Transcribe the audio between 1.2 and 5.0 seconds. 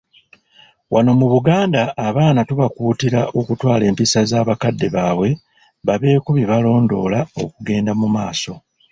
Buganda abaana tubakuutira okutwala empisa za bakadde